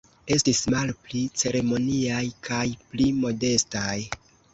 Estis 0.35 0.59
malpli 0.75 1.19
ceremoniaj 1.41 2.21
kaj 2.47 2.63
pli 2.95 3.11
modestaj. 3.19 3.95